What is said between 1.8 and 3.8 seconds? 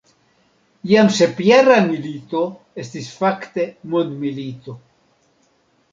milito estis fakte